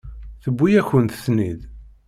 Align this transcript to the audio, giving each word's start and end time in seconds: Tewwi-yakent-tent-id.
Tewwi-yakent-tent-id. 0.43 1.61